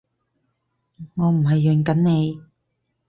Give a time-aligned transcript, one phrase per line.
[1.13, 2.41] 我唔係潤緊你